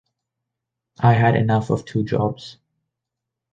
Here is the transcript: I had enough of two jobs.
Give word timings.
I 0.99 1.13
had 1.13 1.35
enough 1.35 1.69
of 1.69 1.85
two 1.85 2.03
jobs. 2.03 2.57